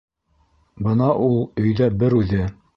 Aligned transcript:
Бына 0.87 1.11
ул 1.27 1.39
өйҙә 1.67 1.93
бер 2.01 2.19
үҙе. 2.25 2.45